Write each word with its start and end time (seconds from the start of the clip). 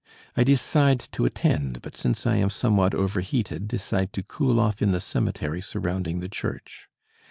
I 0.35 0.43
decide 0.43 0.99
to 1.11 1.25
attend, 1.25 1.83
but 1.83 1.95
since 1.95 2.25
I 2.25 2.37
am 2.37 2.49
somewhat 2.49 2.95
overheated, 2.95 3.67
decide 3.67 4.13
to 4.13 4.23
cool 4.23 4.59
off 4.59 4.81
in 4.81 4.89
the 4.89 4.99
cemetery 4.99 5.61
surrounding 5.61 6.21
the 6.21 6.27
church. 6.27 6.89